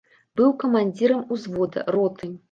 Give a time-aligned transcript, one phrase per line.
[0.39, 2.31] Быў камандзірам узвода, роты.